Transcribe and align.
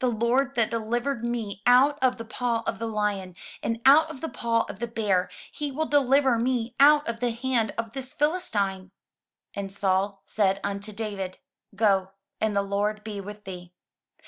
The 0.00 0.08
Lord 0.10 0.56
that 0.56 0.68
delivered 0.72 1.24
me 1.24 1.62
out 1.64 1.96
of 2.02 2.16
the 2.18 2.24
paw 2.24 2.64
of 2.66 2.80
the 2.80 2.88
lion, 2.88 3.36
and 3.62 3.80
out 3.86 4.10
of 4.10 4.20
the 4.20 4.28
paw 4.28 4.62
of 4.68 4.80
the 4.80 4.88
bear, 4.88 5.30
he 5.52 5.70
will 5.70 5.86
deliver 5.86 6.38
me 6.40 6.74
out 6.80 7.06
of 7.06 7.20
the 7.20 7.30
hand 7.30 7.72
of 7.78 7.92
this 7.92 8.12
PhiUstine." 8.12 8.90
And 9.54 9.70
Saul 9.70 10.22
said 10.24 10.58
unto 10.64 10.90
David, 10.92 11.38
"Go, 11.76 12.10
and 12.40 12.56
the 12.56 12.62
Lord 12.62 13.04
be 13.04 13.20
with 13.20 13.44
thee." 13.44 13.72